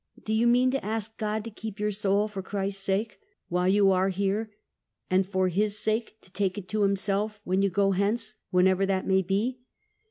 [0.23, 3.19] Do you mean to ask God to keep your soul, for Christ's sake,
[3.49, 4.49] while you are here;
[5.11, 9.05] and, for His sake, to take it to Himself when you go hence, whenever that
[9.05, 9.59] may be?"